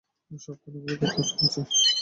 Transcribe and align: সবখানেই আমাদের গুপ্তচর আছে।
সবখানেই 0.31 0.79
আমাদের 0.81 1.09
গুপ্তচর 1.15 1.45
আছে। 1.45 1.61